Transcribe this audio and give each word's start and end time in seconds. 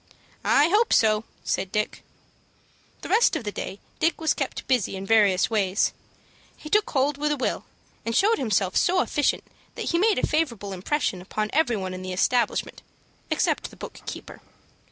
"I 0.43 0.67
hope 0.69 0.93
so," 0.93 1.25
said 1.43 1.71
Dick. 1.71 2.01
The 3.01 3.09
rest 3.09 3.35
of 3.35 3.43
the 3.43 3.51
day 3.51 3.79
Dick 3.99 4.19
was 4.19 4.33
kept 4.33 4.67
busy 4.67 4.95
in 4.95 5.05
various 5.05 5.51
ways. 5.51 5.93
He 6.57 6.71
took 6.71 6.89
hold 6.89 7.19
with 7.19 7.31
a 7.33 7.37
will, 7.37 7.65
and 8.03 8.15
showed 8.15 8.39
himself 8.39 8.75
so 8.75 9.01
efficient 9.01 9.43
that 9.75 9.91
he 9.91 9.99
made 9.99 10.17
a 10.17 10.25
favorable 10.25 10.73
impression 10.73 11.21
upon 11.21 11.51
every 11.53 11.75
one 11.77 11.93
in 11.93 12.01
the 12.01 12.13
establishment, 12.13 12.81
except 13.29 13.69
the 13.69 13.75
book 13.75 14.01
keeper. 14.07 14.41